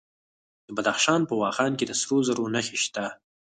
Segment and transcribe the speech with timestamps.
[0.67, 3.05] د بدخشان په واخان کې د سرو زرو نښې شته.